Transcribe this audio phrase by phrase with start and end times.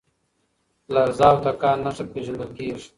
[0.93, 2.87] لرزه او تکان نښه پېژندل کېږي.